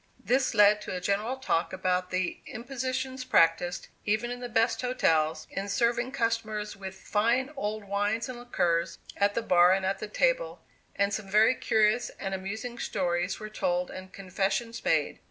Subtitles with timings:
[0.23, 5.45] This led to a general talk about the impositions practised, even in the best hotels,
[5.51, 10.07] in serving customers with "fine old wines and liquors" at the bar and at the
[10.07, 10.63] table,
[10.95, 15.19] and some very curious and amusing stories were told and confessions made.